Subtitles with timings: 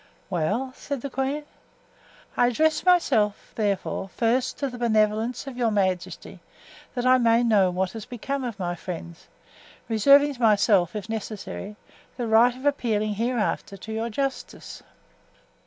[0.31, 1.43] "Well?" said the queen.
[2.35, 6.39] "I address myself, therefore, first to the benevolence of your majesty,
[6.95, 9.27] that I may know what has become of my friends,
[9.87, 11.75] reserving to myself, if necessary,
[12.17, 14.81] the right of appealing hereafter to your justice."